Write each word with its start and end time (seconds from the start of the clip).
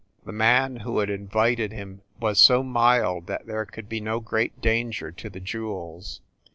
The 0.25 0.31
man 0.31 0.77
who 0.77 0.97
had 0.97 1.11
invited 1.11 1.71
him 1.71 2.01
was 2.19 2.39
so 2.39 2.63
mild 2.63 3.27
that 3.27 3.45
there 3.45 3.67
could 3.67 3.87
be 3.87 4.01
no 4.01 4.19
great 4.19 4.59
danger 4.59 5.11
to 5.11 5.29
the 5.29 5.39
jewels. 5.39 6.21